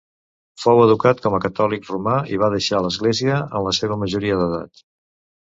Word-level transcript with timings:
Fou 0.61 0.79
educat 0.85 1.19
com 1.25 1.35
a 1.37 1.39
catòlic 1.43 1.85
romà 1.89 2.15
i 2.37 2.41
va 2.45 2.49
deixar 2.55 2.81
l'Església 2.87 3.37
en 3.45 3.67
la 3.69 3.75
seva 3.83 4.01
majoria 4.07 4.41
d'edat. 4.43 4.85